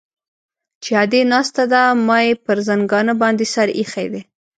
[0.83, 4.21] چې ادې ناسته ده ما يې پر زنګانه باندې سر ايښى دى.